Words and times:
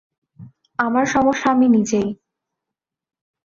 আমার 0.79 1.05
সমস্যা 1.05 1.47
আমি 1.51 1.67
নিজেই। 1.69 2.09